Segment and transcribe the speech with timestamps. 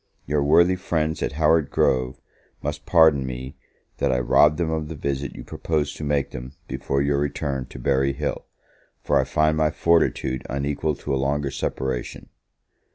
[0.25, 2.19] Your worthy friends at Howard Grove
[2.63, 3.55] must pardon me
[3.99, 7.67] that I rob them of the visit you proposed to make them before your return
[7.67, 8.47] to Berry Hill,
[9.03, 12.29] for I find my fortitude unequal to a longer separation.